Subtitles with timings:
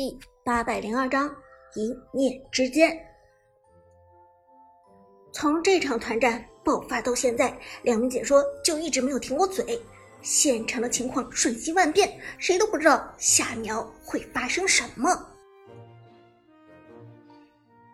[0.00, 1.30] 第八百零二章
[1.74, 2.90] 一念之间。
[5.30, 9.78] 从这场团战爆发到现在，两名解说就一直没有停过嘴。
[10.22, 15.10] 现场的情况瞬息万变，谁都不知道下秒会发生什么。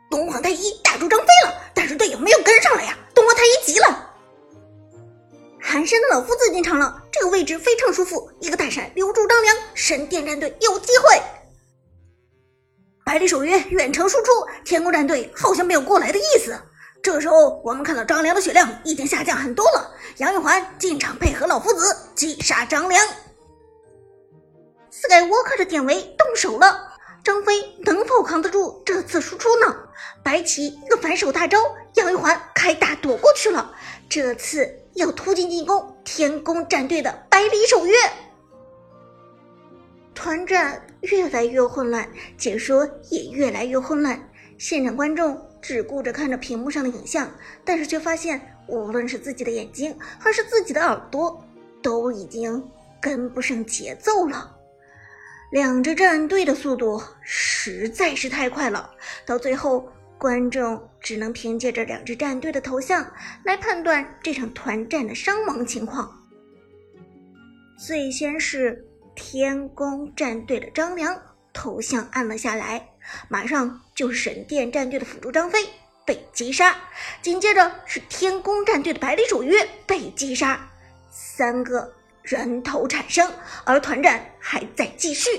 [0.08, 2.96] 东皇太一打住张飞了，但是队友没有跟上来呀！
[3.16, 4.14] 东皇太一急了。
[5.60, 11.20] 寒山的老夫子进场了，这个位置非常舒服，一个大闪留住张良，神殿战队有机会。
[13.06, 14.32] 百里守约远程输出，
[14.64, 16.58] 天宫战队好像没有过来的意思。
[17.00, 19.94] 这时候我们看到张良的血量已经下降很多了。
[20.16, 23.06] 杨玉环进场配合老夫子击杀张良。
[24.90, 29.72] Skywalker 的典韦动手了，张飞能否扛得住这次输出呢？
[30.24, 31.58] 白起一个反手大招，
[31.94, 33.72] 杨玉环开大躲过去了。
[34.08, 37.94] 这次要突进进攻天宫战队的百里守约。
[40.12, 44.28] 团战越来越混乱，解说也越来越混乱。
[44.58, 47.30] 现场观众只顾着看着屏幕上的影像，
[47.64, 51.44] 但是却发现，无论是自己的眼睛还是自己的耳朵，
[51.82, 52.62] 都已经
[53.00, 54.56] 跟不上节奏了。
[55.52, 58.90] 两支战队的速度实在是太快了，
[59.24, 63.06] 到最后，观众只能凭借着两支战队的头像
[63.44, 66.10] 来判断这场团战的伤亡情况。
[67.78, 68.82] 最先是。
[69.16, 71.20] 天宫战队的张良
[71.52, 72.86] 头像暗了下来，
[73.28, 75.66] 马上就是神殿战队的辅助张飞
[76.04, 76.76] 被击杀，
[77.22, 80.60] 紧接着是天宫战队的百里守约被击杀，
[81.10, 81.90] 三个
[82.22, 83.32] 人头产生，
[83.64, 85.30] 而团战还在继续。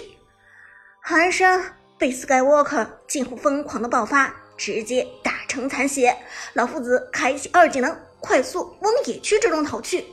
[0.99, 1.63] 寒山
[1.97, 6.17] 被 Skywalker 近乎疯狂的爆发，直接打成残血。
[6.53, 10.03] 老夫子开启二技能，快速往野区之中逃去。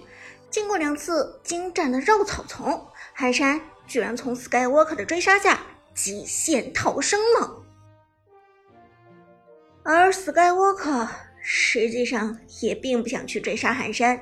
[0.51, 2.87] 经过两次精湛的绕草丛。
[3.17, 5.61] 寒山居然从 Skywalker 的追杀下
[5.95, 7.63] 极限逃生了，
[9.85, 11.09] 而 Skywalker
[11.41, 14.21] 实际上也并不想去追杀寒山，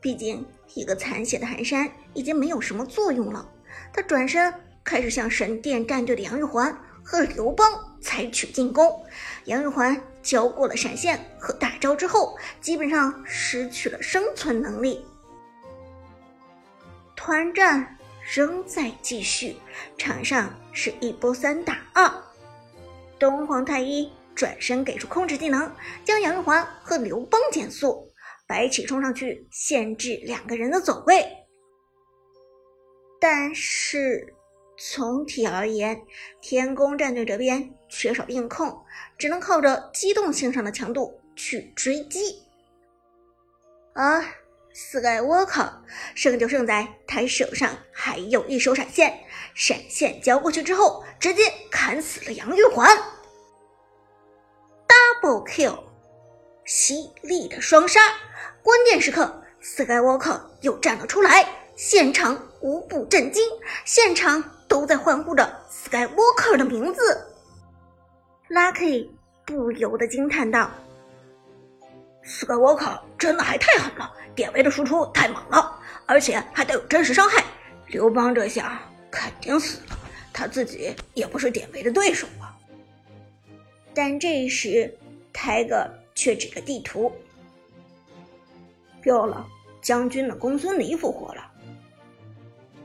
[0.00, 3.46] 毕竟一个残血的寒山已经没有什么作用了。
[3.92, 4.52] 他转身
[4.82, 6.74] 开始向神殿战队的杨玉环
[7.04, 9.04] 和刘邦采取进攻。
[9.44, 15.04] 杨玉环交过了闪现和大招之后，基本上失去了生存能力。
[17.14, 17.98] 团战。
[18.32, 19.56] 仍在继续，
[19.98, 22.08] 场上是一波三打二。
[23.18, 25.74] 东皇太一转身给出控制技能，
[26.04, 28.08] 将杨玉环和刘邦减速。
[28.46, 31.24] 白起冲上去限制两个人的走位。
[33.20, 34.32] 但是
[34.76, 36.00] 总体而言，
[36.40, 38.76] 天宫战队这边缺少硬控，
[39.18, 42.42] 只能靠着机动性上的强度去追击。
[43.92, 44.24] 而。
[44.74, 45.68] Skywalker
[46.14, 49.20] 胜就胜在他手上还有一手闪现，
[49.54, 52.88] 闪现交过去之后，直接砍死了杨玉环
[54.88, 55.82] ，Double Kill，
[56.64, 58.00] 犀利的双杀。
[58.62, 63.42] 关键时刻，Skywalker 又站了出来，现场无不震惊，
[63.84, 67.26] 现场都在欢呼着 Skywalker 的名字。
[68.48, 69.08] Lucky
[69.44, 70.70] 不由得惊叹道
[72.30, 75.76] 死个我靠真的还太狠了。”典韦的输出太猛了，
[76.06, 77.44] 而且还带有真实伤害。
[77.88, 78.80] 刘邦这下
[79.10, 79.98] 肯定死了，
[80.32, 82.56] 他自己也不是典韦的对手啊。
[83.92, 84.96] 但这时
[85.32, 87.12] 泰戈却指着地图
[89.02, 89.44] ：“漂了，
[89.82, 91.49] 将军的公孙离复活了。”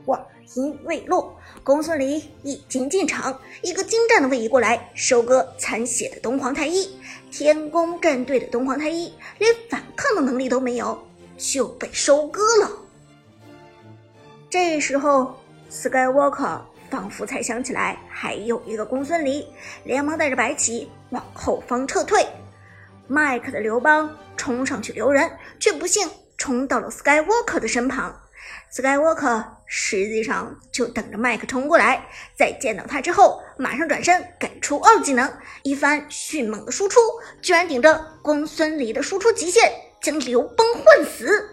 [0.06, 6.88] 话音未落，公孙离已经进场，一个精湛的位移过来，收割残血的东皇太一。
[7.30, 10.98] 天宫战队的东皇太一连反抗的能力都没有。
[11.38, 12.70] 就被收割了。
[14.48, 15.38] 这时候
[15.70, 19.46] ，Skywalker 仿佛才想起来还有一个公孙离，
[19.84, 22.26] 连忙带着白起往后方撤退。
[23.06, 25.30] 麦克的刘邦冲上去留人，
[25.60, 26.08] 却不幸
[26.38, 28.18] 冲到了 Skywalker 的身旁。
[28.72, 32.06] Skywalker 实际上就等着麦克冲过来，
[32.36, 35.32] 在见到他之后，马上转身给出二技能，
[35.62, 37.00] 一番迅猛的输出，
[37.40, 39.72] 居然顶着公孙离的输出极限。
[39.98, 41.48] 将刘邦换死，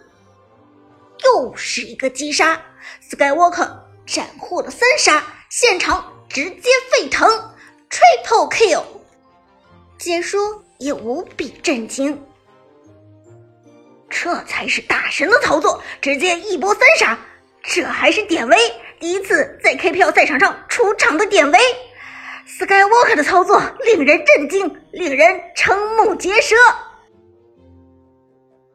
[1.23, 2.61] 又是一个击杀
[3.09, 7.27] ，Skywalker 斩获了三杀，现场直接沸腾
[7.89, 8.83] ，Triple Kill，
[9.97, 12.21] 解说也无比震惊，
[14.15, 17.17] 这才是大神的操作，直接一波三杀，
[17.63, 18.55] 这还是典韦
[18.99, 21.59] 第一次在 KPL 赛场上出场的典韦
[22.47, 26.55] ，Skywalker 的操作令人震惊，令人瞠目结舌。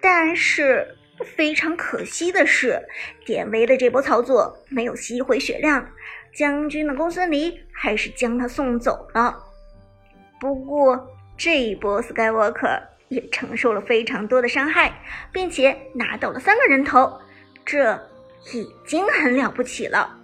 [0.01, 0.97] 但是
[1.37, 2.87] 非常可惜的是，
[3.25, 5.89] 典韦的这波操作没有吸回血量，
[6.35, 9.39] 将军的公孙离还是将他送走了。
[10.41, 14.93] 不过这一波 Skywalker 也承受了非常多的伤害，
[15.33, 17.21] 并且拿到了三个人头，
[17.65, 17.95] 这
[18.53, 20.19] 已经很了不起了。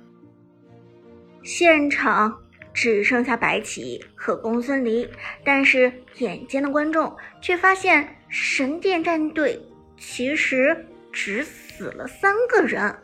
[1.43, 2.43] 现场
[2.73, 5.09] 只剩下白起和公孙离，
[5.45, 9.61] 但是眼尖的观众却发现神殿战队。
[9.97, 12.95] 其实只死了三个人，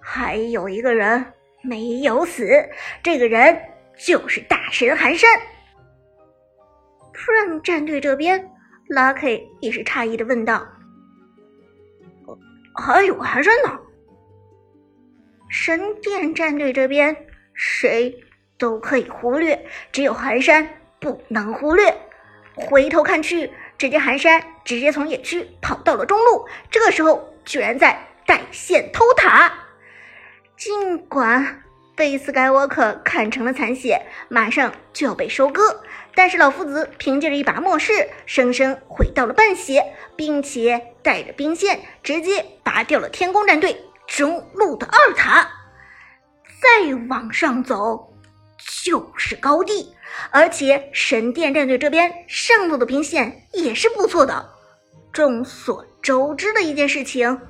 [0.00, 1.26] 还有一个人
[1.60, 2.48] 没有死，
[3.02, 3.60] 这个人
[3.98, 5.28] 就是大神寒山。
[7.16, 8.50] Prime 战队这边
[8.88, 10.66] ，Lucky 也是诧异的问道
[12.76, 13.78] ：“还有寒山呢？”
[15.48, 17.16] 神殿战队这边
[17.54, 18.22] 谁
[18.58, 20.68] 都可以忽略，只有寒山
[21.00, 21.96] 不能忽略。
[22.54, 23.50] 回头看去。
[23.78, 29.52] 只见寒山直接从野区跑到了中路，这个时候居然在带线偷塔。
[30.56, 31.62] 尽管
[31.96, 35.82] 被斯盖沃克砍成了残血，马上就要被收割，
[36.14, 45.48] 但是老夫子凭借着一把末世，生生回到了半血，并且带着兵线直接拔掉了天宫战队中路的二塔。
[46.60, 48.12] 再往上走
[48.84, 49.92] 就是高地。
[50.30, 54.50] 而且神殿战队这边上路的兵线也是不错的。
[55.12, 57.40] 众所周知的一件事情，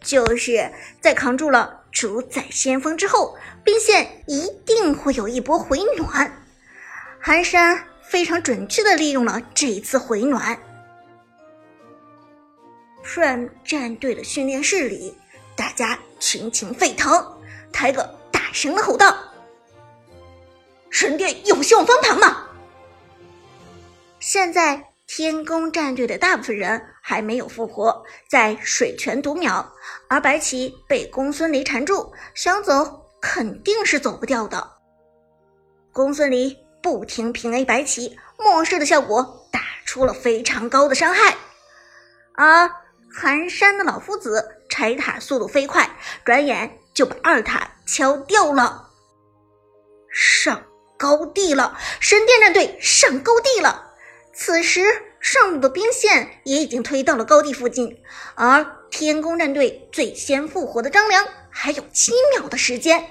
[0.00, 0.70] 就是
[1.00, 6.32] 在扛住了主宰先锋之后，兵线一定会有一波回暖。
[7.20, 10.58] 寒山非常准确的利用了这一次回暖。
[13.04, 15.16] Prime 战队的训练室里，
[15.56, 17.10] 大家群情沸腾，
[17.72, 19.16] 泰戈大声的吼道。
[20.90, 22.48] 神殿有希望翻盘吗？
[24.20, 29.64] 现在天宫战队的大部分人还没有复活，在水泉读秒，
[30.10, 34.72] 而白起被公孙离缠住，想走肯定是走不掉的。
[35.90, 41.34] 公孙离不停平 A 白起，末世的效果打出了非常高的伤害，
[42.34, 42.70] 而
[43.10, 45.88] 寒山的老夫子拆塔速度飞快，
[46.26, 48.90] 转眼就把二塔敲掉了，
[50.12, 50.62] 上。
[51.00, 53.92] 高地了，神殿战队上高地了。
[54.34, 58.00] 此时上路的兵线也已经推到了高地附近，
[58.34, 63.04] 而天宫战队最先复活的张良还有七秒的时间。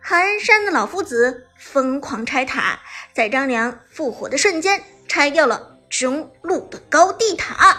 [0.00, 2.80] 寒山的老夫子疯狂拆塔，
[3.12, 7.76] 在张良复活的瞬间拆掉了中路的高地塔。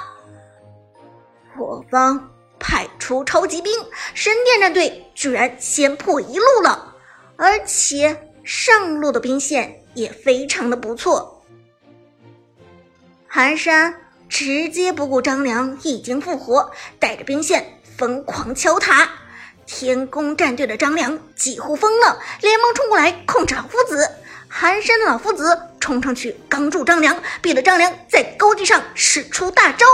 [1.57, 3.73] 我方派出超级兵，
[4.13, 6.95] 神殿战队居然先破一路了，
[7.37, 8.25] 而且。
[8.41, 11.38] 上路的兵线也非常的不错，
[13.31, 13.93] 寒山
[14.27, 19.07] 直接不顾张良已经复活，带着兵线疯狂敲塔。
[19.67, 24.09] 天宫战队的张良几乎疯了，连忙冲过来控制老夫子。
[24.47, 29.85] 寒山的老夫子冲上去刚住张良，逼得张良在高地上使出大招。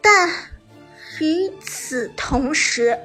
[0.00, 0.30] 但
[1.20, 2.98] 与此同时，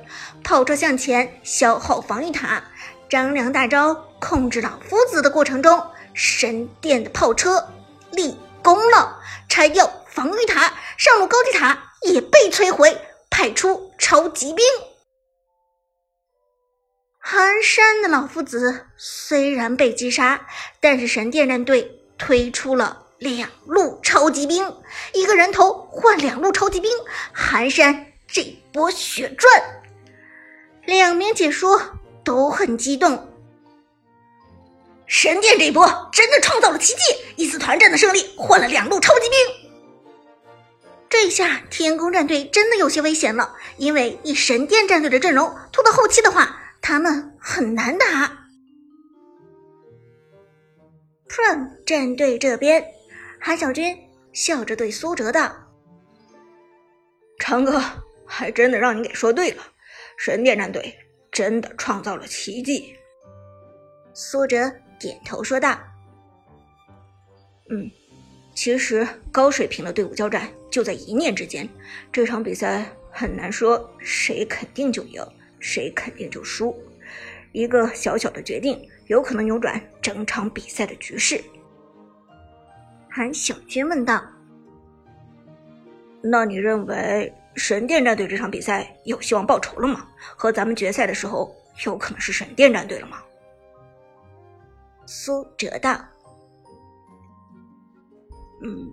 [0.46, 2.64] 炮车向前消耗防御塔，
[3.10, 4.06] 张良大招。
[4.22, 7.68] 控制老夫子的过程中，神殿的炮车
[8.14, 9.20] 立功了，
[9.50, 12.98] 拆掉防御塔，上路高地塔也被摧毁，
[13.30, 14.66] 派出超级兵。
[17.20, 20.48] 寒山的老夫子虽然被击杀，
[20.80, 24.76] 但是神殿战队推出了两路超级兵，
[25.14, 26.92] 一个人头换两路超级兵，
[27.32, 29.82] 寒山这波血赚。
[30.86, 31.82] 两名解说
[32.26, 33.33] 都很激动。
[35.06, 37.02] 神殿这一波真的创造了奇迹，
[37.36, 39.38] 一次团战的胜利换了两路超级兵。
[41.10, 48.06] 这下天宫战队真的有些危险了，因为以神殿战队的阵容拖到后期的话，他们很难打。
[51.28, 52.84] Prime 战队这边，
[53.40, 53.96] 韩小军
[54.32, 55.54] 笑着对苏哲道
[57.38, 57.82] ：“长哥，
[58.26, 59.64] 还真的让你给说对了，
[60.18, 60.98] 神殿战队
[61.32, 62.96] 真的创造了奇迹。”
[64.16, 64.72] 苏哲。
[65.04, 65.78] 点头说道
[67.70, 67.92] ：“嗯，
[68.56, 71.68] 其实高水平的队伍交战就在一念之间。
[72.12, 75.22] 这场比赛很难说谁肯定就赢，
[75.60, 76.74] 谁肯定就输。
[77.52, 81.44] 一个小小的决定，有可能扭转整场比赛的局势。”
[83.12, 84.24] 韩小军问道
[86.24, 90.08] ：“那你认为神殿战队这场比赛有希望报仇了吗？
[90.38, 91.54] 和咱们决赛的时候
[91.86, 93.22] 有可能是神殿战队了吗？”
[95.06, 96.00] 苏哲道
[98.64, 98.92] ：“嗯，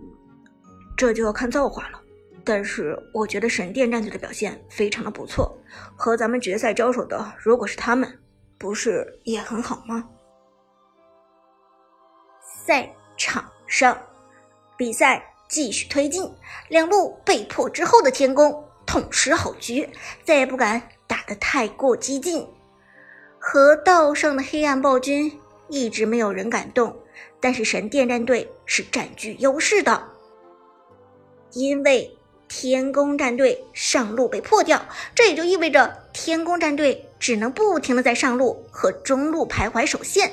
[0.96, 2.00] 这就要看造化了。
[2.42, 5.56] 但是我觉得神殿战队的表现非常的不错，
[5.94, 8.18] 和咱们决赛交手的如果是他们，
[8.58, 10.08] 不是也很好吗？
[12.42, 13.96] 赛场上，
[14.76, 16.32] 比赛继续推进，
[16.68, 19.88] 两路被迫之后的天宫痛失好局，
[20.24, 22.48] 再也不敢打得太过激进。
[23.38, 25.40] 河道上的黑暗暴君
[25.70, 26.94] 一直没有人敢动，
[27.40, 30.08] 但是神殿战队是占据优势的，
[31.52, 32.14] 因为。
[32.52, 34.84] 天宫战队上路被破掉，
[35.14, 40.32] 这也就意味着天宫战队只能不停的在上路和中路徘徊守线。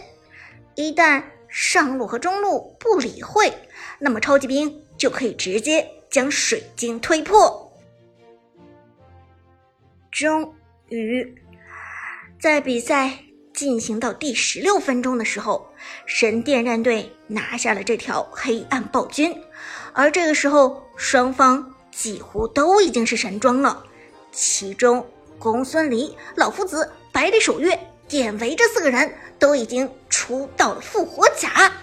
[0.74, 3.54] 一旦上路和中路不理会，
[4.00, 7.72] 那么超级兵就可以直接将水晶推破。
[10.12, 10.56] 终
[10.90, 11.36] 于，
[12.40, 13.20] 在比赛
[13.58, 15.74] 进行到第十六分钟的时候，
[16.06, 19.36] 神殿战队拿下了这条黑暗暴君，
[19.94, 21.74] 而这个时候双方。
[21.90, 23.84] 几乎都已经是神装了，
[24.32, 25.04] 其中
[25.40, 27.76] 公孙离、老夫子、百里守约、
[28.08, 31.74] 典韦这四个人都已经出到了复活甲。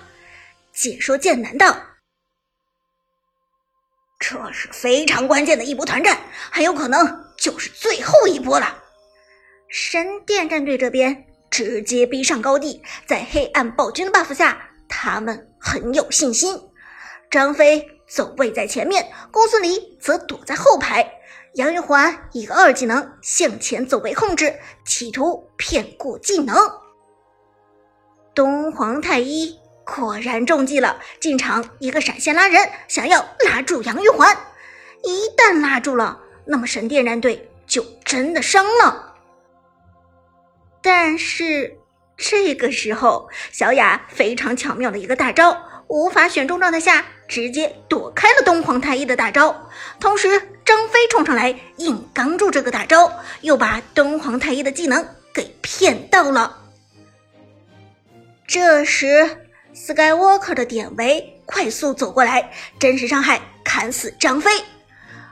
[0.73, 1.77] 解说剑南道
[4.21, 6.17] ：“这是非常关键的一波团战，
[6.53, 8.85] 很有可能就是最后一波了。”
[9.69, 16.61] 神殿战队这边直接逼上高地，在黑暗暴君的 buff 下，他们很有信心。
[17.31, 17.89] 张飞。
[18.07, 21.11] 走位在前面，公孙离则躲在后排。
[21.55, 26.55] 杨玉环一个二技能向前走位控制，企图骗过技能。
[28.35, 34.37] 东皇太一果然中计了，进场一个闪现拉人，想要拉住杨玉环。
[35.03, 39.14] 一旦拉住了，那么神殿战队就真的伤了。
[40.85, 41.79] 但是
[42.19, 45.57] 这个时候，小雅非常巧妙的一个大招。
[45.89, 50.29] 无法选中状态下，直接躲开了东皇太一的大招，同时
[50.63, 53.11] 张飞冲上来硬刚住这个大招，
[53.41, 56.59] 又把东皇太一的技能给骗到了。
[58.47, 59.39] 这时
[59.75, 64.51] ，Skywalker 的典韦快速走过来，真实伤害砍死张飞，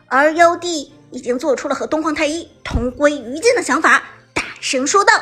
[0.06, 5.12] 而妖帝已经做出了和东皇太一同归于尽的想法，大声说道：“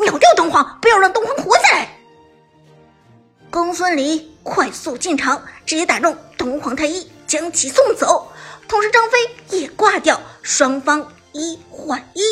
[0.00, 1.88] 秒掉东皇，不要让东皇活下来！”
[3.50, 8.32] 公孙离快速进场，直接打中东皇太一，将其送走。
[8.68, 12.22] 同时，张飞也挂掉，双方一换一。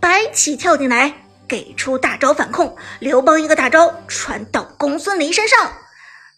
[0.00, 1.14] 白起跳进来，
[1.46, 5.72] 给出大招反控，刘邦一个大招传到公孙离身上。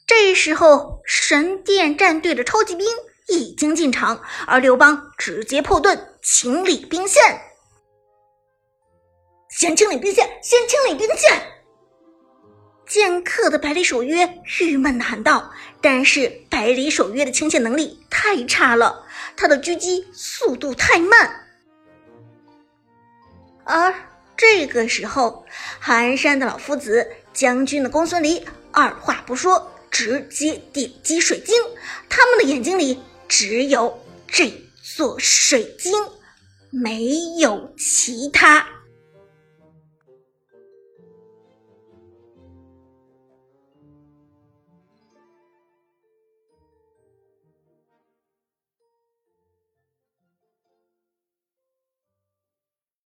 [0.05, 2.85] 这时候，神殿战队的超级兵
[3.29, 7.41] 已经进场，而刘邦直接破盾清理兵线。
[9.53, 11.31] 先清理兵线，先清理兵线。
[12.87, 19.05] 剑客的百里守约郁闷的喊道：“但是百里守约的清线能力太差了，
[19.37, 21.47] 他的狙击速度太慢。”
[23.65, 23.95] 而
[24.39, 25.45] 这个时候，
[25.79, 31.55] 寒山的老夫子、将军的公孙离二话不说，直接点击水晶。
[32.09, 34.51] 他们的眼睛里只有这
[34.97, 35.93] 座水晶，
[36.71, 38.67] 没有其他。